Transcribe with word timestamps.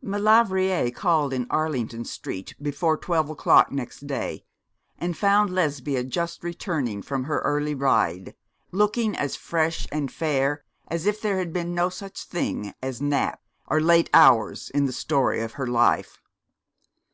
Maulevrier 0.00 0.90
called 0.90 1.34
in 1.34 1.46
Arlington 1.50 2.06
Street 2.06 2.54
before 2.62 2.96
twelve 2.96 3.28
o'clock 3.28 3.70
next 3.70 4.06
day, 4.06 4.42
and 4.98 5.14
found 5.14 5.50
Lesbia 5.50 6.02
just 6.02 6.42
returning 6.42 7.02
from 7.02 7.24
her 7.24 7.40
early 7.40 7.74
ride, 7.74 8.34
looking 8.70 9.14
as 9.14 9.36
fresh 9.36 9.86
and 9.92 10.10
fair 10.10 10.64
as 10.88 11.04
if 11.04 11.20
there 11.20 11.36
had 11.36 11.52
been 11.52 11.74
no 11.74 11.90
such 11.90 12.24
thing 12.24 12.72
as 12.80 13.02
Nap 13.02 13.42
or 13.66 13.82
late 13.82 14.08
hours 14.14 14.70
in 14.70 14.86
the 14.86 14.94
story 14.94 15.42
of 15.42 15.52
her 15.60 15.66
life. 15.66 16.22